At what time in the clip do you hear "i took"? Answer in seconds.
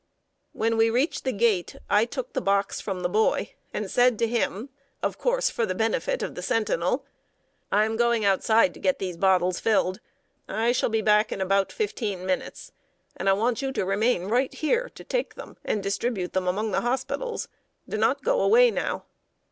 1.87-2.33